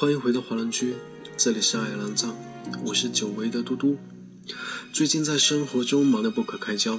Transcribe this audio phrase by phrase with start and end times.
[0.00, 0.94] 欢迎回到华人居，
[1.36, 2.34] 这里是爱兰藏，
[2.86, 3.98] 我是久违的嘟嘟。
[4.94, 6.98] 最近在生活中忙得不可开交，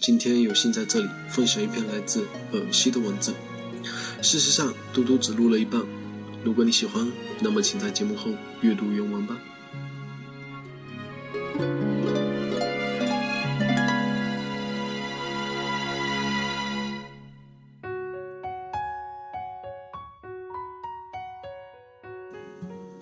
[0.00, 3.34] 今天有幸在这里分享一篇来自尔西的文字。
[4.22, 5.84] 事实上，嘟嘟只录了一半。
[6.44, 9.36] 如果你喜欢，那么请在节目后阅读原文吧。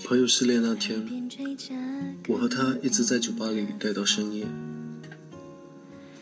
[0.09, 1.07] 朋友失恋那天，
[2.29, 4.47] 我和他一直在酒吧里待到深夜。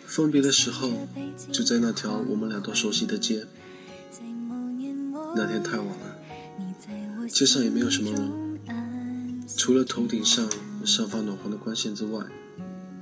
[0.05, 1.07] 分别的时候，
[1.53, 3.47] 就在那条我们俩都熟悉的街。
[5.37, 10.51] 那天太晚了，街上也没有什么人，除了头顶上
[10.85, 12.27] 散发暖黄的光线之外，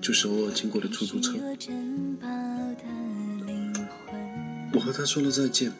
[0.02, 1.32] 就是偶尔经过的出租车。
[4.74, 5.72] 我和他说了再见，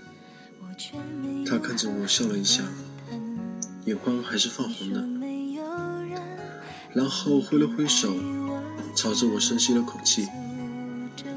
[1.44, 2.64] 他看着我笑了一下。
[3.86, 5.04] 眼眶还是泛红的，
[6.94, 8.14] 然后挥了挥手，
[8.96, 10.26] 朝着我深吸了口气，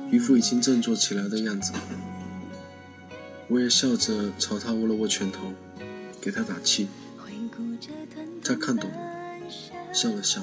[0.10, 1.74] 一副已经振作起来的样子。
[3.50, 5.54] 我也笑着朝他握了握拳头，
[6.22, 6.88] 给他打气。
[8.42, 8.98] 他看懂了，
[9.92, 10.42] 笑了笑，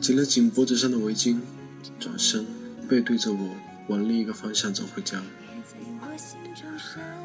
[0.00, 1.38] 紧了紧脖子上的围巾，
[2.00, 2.46] 转身
[2.88, 3.50] 背对着我
[3.88, 5.22] 往另一个方向走回家。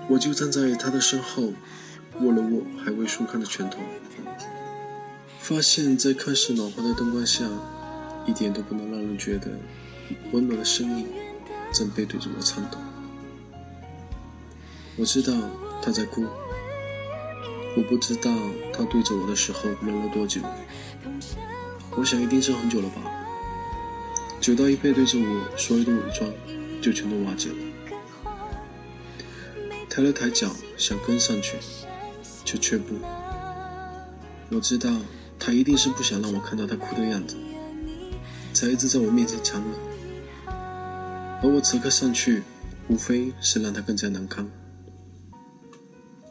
[0.10, 1.54] 我就站在他的身后。
[2.22, 3.78] 握了握还未舒康的拳头，
[5.40, 7.46] 发现，在看似暖和的灯光下，
[8.26, 9.52] 一点都不能让人觉得
[10.32, 11.08] 温暖的身影
[11.72, 12.78] 正背对着我颤抖。
[14.98, 15.34] 我知道
[15.82, 16.26] 他在哭，
[17.78, 18.32] 我不知道
[18.74, 20.42] 他对着我的时候忍了多久。
[21.96, 23.02] 我想一定是很久了吧，
[24.42, 26.30] 久到一背对着我，所有的伪装
[26.82, 27.56] 就全都瓦解了。
[29.90, 31.56] 抬了抬脚，想跟上去。
[32.50, 32.96] 却却步。
[34.50, 34.90] 我知道
[35.38, 37.36] 他一定是不想让我看到他哭的样子，
[38.54, 39.72] 才一直在我面前强忍。
[41.44, 42.42] 而我此刻上去，
[42.88, 44.50] 无非是让他更加难堪。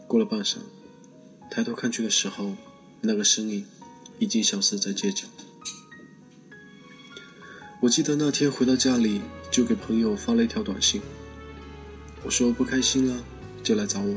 [0.08, 0.56] 过了半晌，
[1.48, 2.56] 抬头看去的时候，
[3.00, 3.64] 那个身影
[4.18, 5.28] 已经消失在街角。
[7.80, 9.20] 我记得那天回到家里，
[9.52, 11.00] 就给朋友发了一条短信，
[12.24, 13.22] 我说不开心了，
[13.62, 14.16] 就来找我。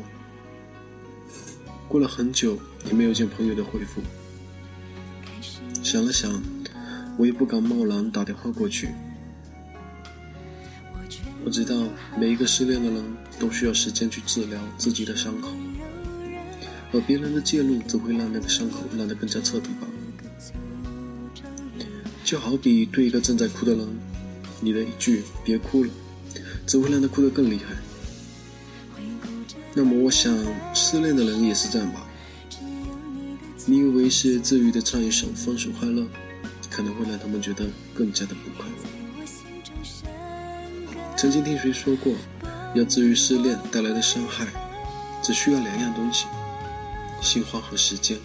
[1.91, 2.57] 过了很久，
[2.87, 4.01] 也没有见朋友的回复。
[5.83, 6.41] 想了想，
[7.17, 8.87] 我也不敢贸然打电话过去。
[11.43, 11.75] 我知道
[12.17, 13.03] 每一个失恋的人
[13.37, 15.49] 都需要时间去治疗自己的伤口，
[16.93, 19.87] 而别人的介入只会让那个伤口烂得更加彻底吧。
[22.23, 23.85] 就好比对一个正在哭的人，
[24.61, 25.89] 你的一句“别哭了”，
[26.65, 27.75] 只会让他哭得更厉害。
[29.73, 30.35] 那么我想，
[30.73, 32.05] 失恋的人也是这样吧？
[33.65, 36.01] 你以为是治愈的唱一首《分手快乐》，
[36.69, 38.73] 可能会让他们觉得更加的不快乐。
[41.15, 42.13] 曾经听谁说过，
[42.73, 44.47] 要治愈失恋带来的伤害，
[45.21, 46.25] 只需要两样东西：
[47.21, 48.17] 心花和时间。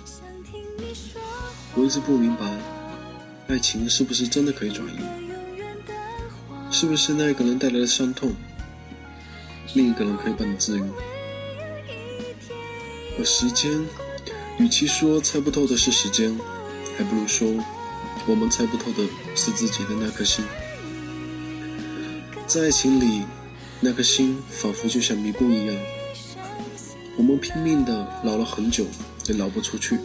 [1.75, 2.59] 我一直不明白，
[3.49, 4.99] 爱情是不是真的可以转移？
[6.73, 8.35] 是不是那一个人带来的伤痛，
[9.75, 10.83] 另一个人可以帮你治愈？
[13.19, 13.73] 而时间，
[14.59, 16.39] 与其说猜不透的是时间，
[16.97, 17.49] 还不如说
[18.27, 20.45] 我们猜不透的是自己的那颗心。
[22.47, 23.23] 在爱情里，
[23.81, 25.77] 那颗心仿佛就像迷宫一样，
[27.17, 28.87] 我们拼命的绕了很久，
[29.27, 29.99] 也绕不出去，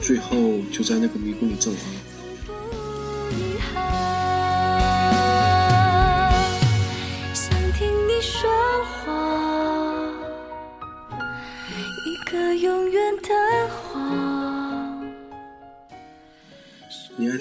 [0.00, 0.36] 最后
[0.72, 2.00] 就在那个迷宫里阵亡了。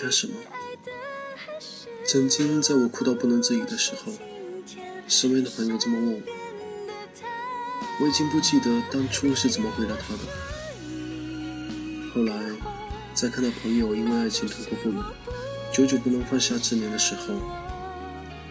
[0.08, 0.34] 你爱他什么？
[2.06, 4.14] 曾经在我哭到不能自已的时候，
[5.08, 6.22] 身边的朋友这么问我，
[8.00, 10.20] 我已经不记得当初是怎么回答他的。
[12.16, 12.34] 后来，
[13.14, 14.96] 在看到朋友因为爱情痛苦不已，
[15.74, 17.34] 久久不能放下执念的时候，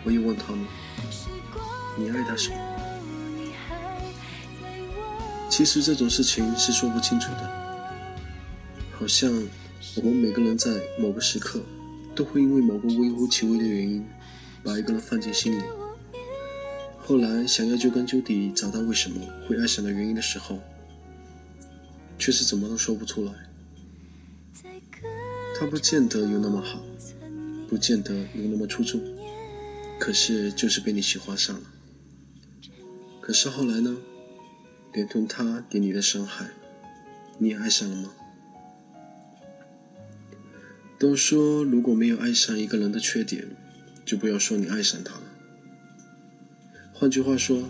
[0.05, 0.67] 我又问他们：
[1.97, 2.57] 你爱他什么？
[5.49, 7.51] 其实这种事情是说不清楚的，
[8.99, 9.33] 好像。
[9.95, 11.63] 我们每个人在某个时刻，
[12.15, 14.05] 都会因为某个微乎其微的原因，
[14.63, 15.63] 把一个人放进心里。
[16.99, 20.59] 后来想要究根究底找到为什么会爱上的原因的时候，
[22.19, 23.33] 却是怎么都说不出来。
[25.59, 26.83] 他不见得有那么好，
[27.69, 29.01] 不见得有那么出众，
[29.99, 31.63] 可是就是被你喜欢上了。
[33.21, 33.97] 可是后来呢？
[34.93, 36.47] 连同他给你的伤害，
[37.37, 38.15] 你也爱上了吗？
[40.99, 43.47] 都说如果没有爱上一个人的缺点，
[44.05, 45.23] 就不要说你爱上他了。
[46.93, 47.69] 换句话说，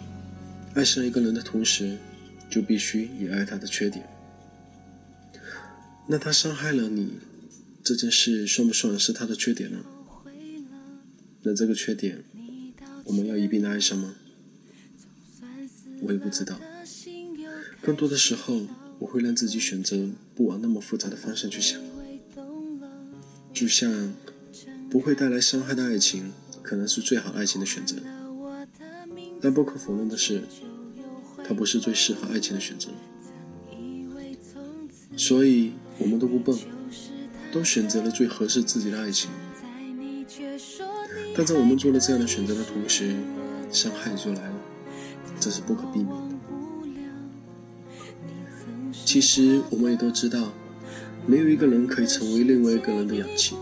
[0.75, 1.99] 爱上一个人的同时，
[2.49, 4.09] 就必须也爱他的缺点。
[6.07, 7.15] 那他伤害了你，
[7.83, 9.79] 这件事算不算是他的缺点呢？
[11.43, 12.23] 那这个缺点，
[13.05, 14.15] 我们要一并的爱上吗？
[16.03, 16.61] 我也不知道。
[17.83, 18.67] 更多的时候，
[19.01, 21.81] 我会让自己选择不往那么复杂的方向去想。
[23.57, 24.13] 就像
[24.91, 26.31] 不会带来伤害的爱情，
[26.63, 27.97] 可能是最好爱情的选择。
[29.41, 30.43] 但不可否认的是，
[31.43, 32.91] 它不是最适合爱情的选择。
[35.17, 35.73] 所以。
[35.99, 36.55] 我们都不笨，
[37.51, 39.31] 都选择了最合适自己的爱情。
[41.35, 43.17] 但在我们做了这样的选择的同时，
[43.73, 44.61] 伤害就来了，
[45.41, 46.37] 这是不可避免的。
[49.07, 50.53] 其实我们也都知道，
[51.27, 53.57] 没有一个人可以成为另外一个人的氧气。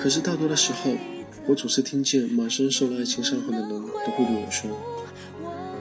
[0.00, 0.92] 可是大多的时候，
[1.46, 4.70] 我总是听见满身受了爱情伤痕的人都会对我说：“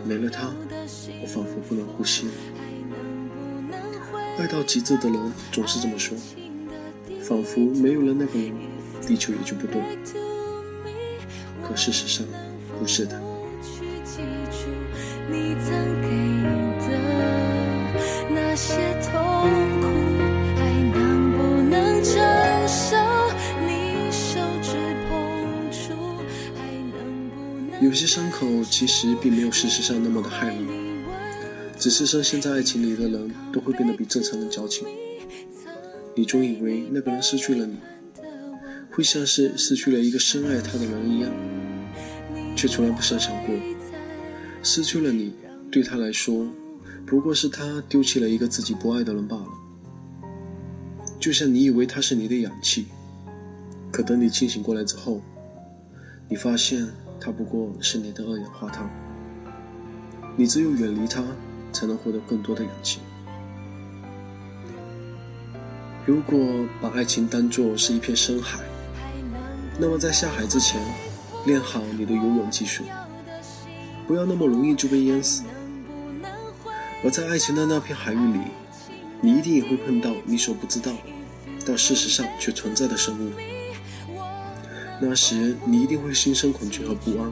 [0.06, 0.54] 没了他，
[1.22, 2.32] 我仿佛不能呼吸了。”
[4.38, 5.20] 爱到极致的人
[5.52, 6.18] 总是这么说，
[7.22, 8.54] 仿佛没有了那个人，
[9.08, 9.82] 地球也就不动。
[11.64, 12.26] 可事实上，
[12.80, 13.22] 不是的。
[27.90, 30.64] 有些伤口其实并没有事实上那么的害人。
[31.76, 34.88] 只是深陷在爱情里的人都会变得比正常人矫情。
[36.16, 37.78] 你总以为那个人失去了你，
[38.92, 41.32] 会像是失去了一个深爱他的人一样，
[42.56, 43.56] 却从来不设想过，
[44.62, 45.34] 失去了你
[45.72, 46.46] 对他来说，
[47.08, 49.48] 不过是他丢弃了一个自己不爱的人罢了。
[51.20, 52.86] 就像你以为他是你的氧气，
[53.92, 55.20] 可等你清醒过来之后，
[56.28, 56.88] 你发现
[57.20, 58.90] 它不过是你的二氧化碳。
[60.36, 61.24] 你只有远离它。
[61.72, 63.00] 才能获得更多的氧气。
[66.04, 66.40] 如果
[66.82, 68.60] 把爱情当作是一片深海，
[69.80, 70.82] 那么在下海之前，
[71.46, 72.84] 练好你的游泳技术，
[74.08, 75.44] 不要那么容易就被淹死。
[77.04, 78.40] 而在爱情的那片海域里，
[79.22, 80.92] 你一定也会碰到你所不知道，
[81.68, 83.32] 但事实上却存在的生物。
[85.02, 87.32] 那时你一定会心生恐惧和不安。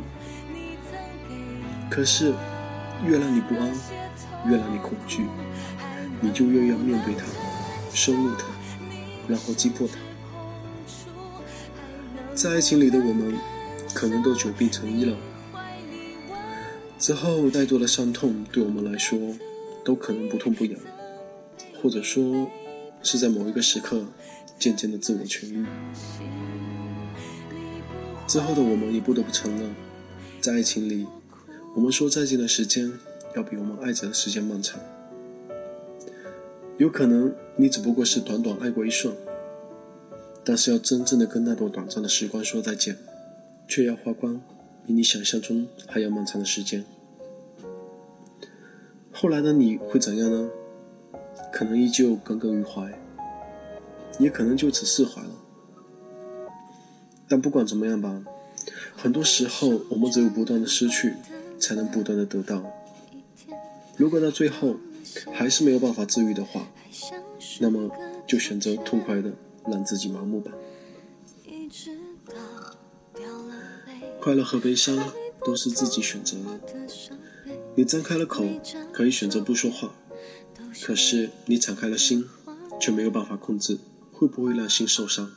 [1.90, 2.34] 可是，
[3.06, 3.72] 越让你不安。
[4.46, 5.26] 越让你恐惧，
[6.22, 7.26] 你就越要面对它，
[7.92, 8.46] 收入它，
[9.28, 9.96] 然后击破它。
[12.34, 13.36] 在爱情里的我们，
[13.94, 15.18] 可能都久病成医了，
[16.98, 19.20] 之后带多的伤痛对我们来说，
[19.84, 20.80] 都可能不痛不痒，
[21.82, 22.48] 或者说
[23.02, 24.06] 是在某一个时刻
[24.58, 25.66] 渐渐的自我痊愈。
[28.28, 29.74] 之后的我们也不得不承认，
[30.42, 31.08] 在爱情里，
[31.74, 32.92] 我们说再见的时间。
[33.36, 34.80] 要比我们爱着的时间漫长。
[36.78, 39.16] 有可能你只不过是短短爱过一瞬，
[40.44, 42.98] 但是要真正的跟那段短暂的时光说再见，
[43.68, 44.42] 却要花光
[44.88, 46.84] 比你想象中还要漫长的时间。
[49.12, 50.50] 后来的你会怎样呢？
[51.54, 52.92] 可能依旧耿耿于怀，
[54.18, 55.30] 也可能就此释怀了。
[57.28, 58.22] 但不管怎么样吧，
[58.96, 61.14] 很多时候我们只有不断的失去，
[61.60, 62.64] 才能不断的得到。
[63.98, 64.78] 如果到最后
[65.34, 66.68] 还是没有办法治愈的话，
[67.60, 67.90] 那么
[68.28, 69.32] 就选择痛快的
[69.66, 70.52] 让自己麻木吧。
[74.22, 75.14] 快乐和悲伤
[75.46, 76.60] 都是自己选择的。
[77.76, 78.44] 你张开了口，
[78.92, 79.90] 可以选择不说话；
[80.84, 82.26] 可是你敞开了心，
[82.80, 83.78] 却没有办法控制
[84.12, 85.32] 会不会让心受伤。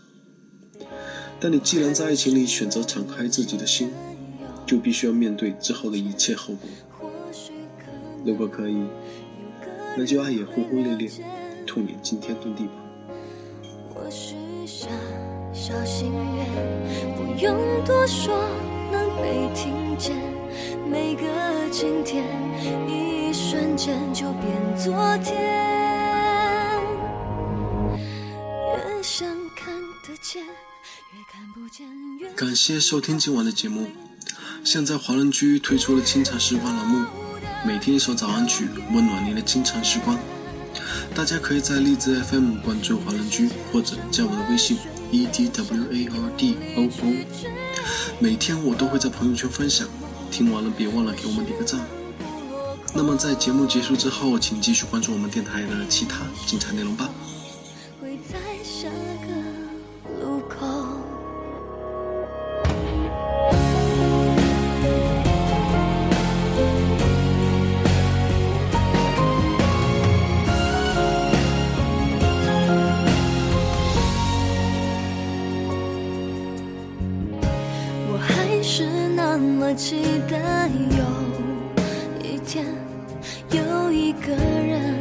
[1.41, 3.91] 但你既然在爱情里选择敞开自己的心，
[4.67, 6.69] 就必须要面对之后的一切后果。
[8.27, 8.85] 如果可以，
[9.97, 11.11] 那就爱也轰轰烈烈，
[11.67, 12.73] 痛也惊天动地吧。
[13.95, 14.89] 我许下
[15.55, 16.47] 小心愿，
[17.17, 17.57] 不用
[17.87, 18.39] 多说，
[18.93, 20.15] 能被听见。
[20.91, 21.23] 每个
[21.71, 22.27] 今天，
[22.87, 24.93] 一瞬间就变昨
[25.25, 25.41] 天。
[28.77, 29.75] 越想看
[30.07, 30.70] 得见，越看不见。
[32.37, 33.91] 感谢收听今晚的节目。
[34.65, 37.07] 现在华人居推出了清茶时光栏目。
[37.67, 40.19] 每天一首早安曲，温暖您的清晨时光。
[41.15, 44.79] 大家可以在荔枝 FM 关注华人居，或者加我的微信
[45.11, 47.27] e d w a r d o o。
[48.19, 49.87] 每天我都会在朋友圈分享，
[50.31, 51.81] 听完了别忘了给我们点个赞。
[52.95, 57.11] 那么在节目结束之后，请继续关注我们电台的其他精彩内容吧。
[58.01, 58.89] 会在下
[59.27, 59.33] 个
[60.19, 60.67] 路口。
[78.13, 81.05] 我还是那么期待有
[82.23, 82.65] 一天
[83.51, 84.97] 有一个人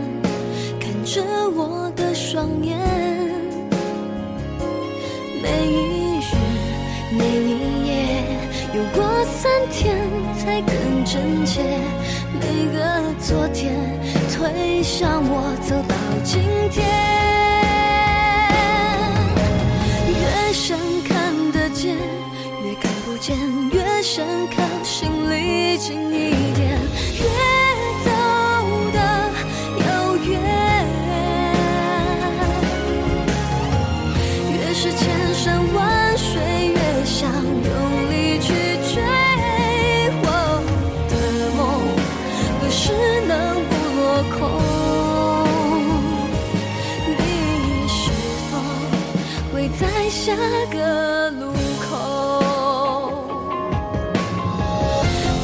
[0.80, 2.99] 看着我的双眼
[9.42, 9.96] 三天
[10.36, 11.62] 才更真切，
[12.34, 13.74] 每个昨天
[14.30, 16.86] 推向我走到今天。
[20.10, 20.78] 越想
[21.08, 21.96] 看得见，
[22.66, 23.38] 越看不见；
[23.72, 26.78] 越想靠心里近一点，
[50.20, 50.36] 下
[50.70, 51.88] 个路口？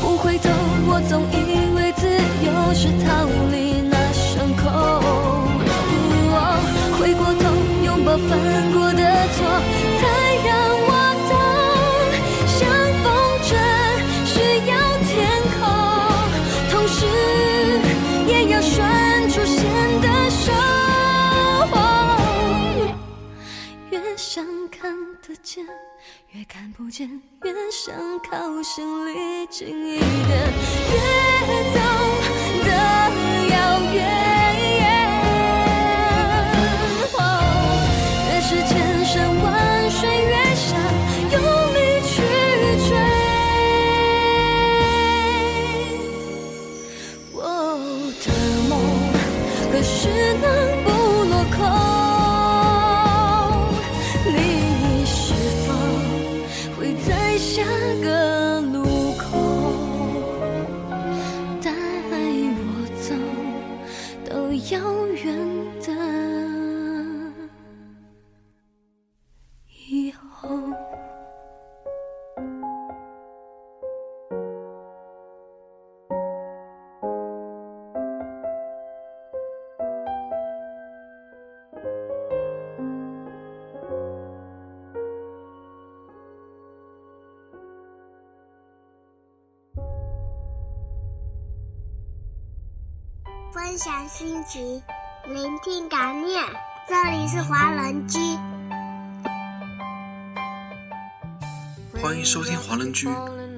[0.02, 0.50] 不回头，
[0.86, 1.34] 我总以
[1.78, 2.06] 为自
[2.46, 4.68] 由是逃离那伤口。
[4.68, 6.60] 哦
[7.00, 7.44] 回过头，
[7.86, 8.30] 拥抱反
[25.46, 25.64] 见，
[26.32, 27.08] 越看不见；
[27.44, 30.10] 越想靠心里近一点，
[30.92, 30.98] 越
[31.72, 31.78] 走
[32.66, 32.70] 得
[33.54, 33.56] 遥
[33.94, 33.96] 远。
[37.14, 37.20] 哦
[38.28, 38.74] 越是千
[39.06, 39.46] 山万
[39.92, 40.66] 水，越想
[41.32, 41.36] 用
[41.76, 41.78] 力
[42.10, 42.14] 去
[42.90, 42.92] 追。
[47.34, 47.38] 我
[48.26, 48.26] 的
[48.68, 48.74] 梦，
[49.72, 49.94] 何时
[50.42, 50.44] 能
[64.72, 65.15] 有
[93.76, 94.82] 分享心情，
[95.28, 96.42] 聆听感念。
[96.88, 98.18] 这里是华人居，
[102.02, 103.10] 欢迎收听华人居，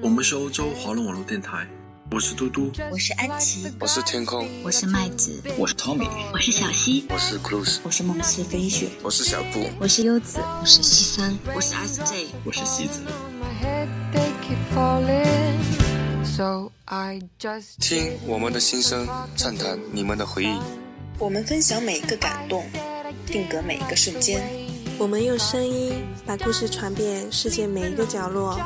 [0.02, 1.64] 我们是欧洲华人网络电台，
[2.10, 13.02] 我是嘟嘟，我是安琪，我是天空，我是麦子，我是 Tommy，我是小溪，我是 Cruz，我是梦似飞雪，我是小布，我是优子，我是西三，我是 S J，我是西子。
[17.80, 20.56] 听我们的心声，畅谈你们的回忆。
[21.18, 22.64] 我们分享每一个感动，
[23.26, 24.40] 定格每一个瞬间。
[24.98, 28.56] 我们用声音把故事传遍世界每一个角落。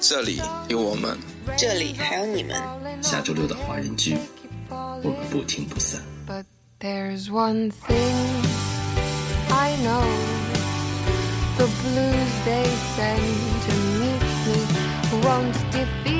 [0.00, 1.18] 这里有我们，
[1.56, 2.56] 这里还有你们。
[3.02, 4.16] 下周六的华人居，
[4.70, 6.00] 我们不听不散。
[6.24, 6.44] But
[6.78, 8.44] there's one thing
[9.50, 10.06] I know
[11.56, 12.64] the blues they
[12.96, 13.18] send
[13.66, 14.58] to meet me
[15.24, 16.17] won't defeat